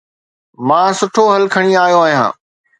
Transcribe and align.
مان 0.67 0.89
سٺو 0.99 1.23
حل 1.33 1.43
کڻي 1.53 1.73
آيو 1.85 1.99
آهيان 2.05 2.31